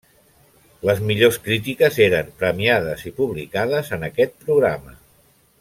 [0.89, 5.01] Les millors crítiques eren premiades i publicades en aquest programa.